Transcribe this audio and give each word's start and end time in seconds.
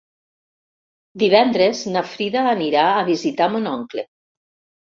Divendres 1.23 1.83
na 1.97 2.03
Frida 2.15 2.47
anirà 2.55 2.89
a 2.97 3.07
visitar 3.13 3.53
mon 3.55 3.71
oncle. 3.77 4.09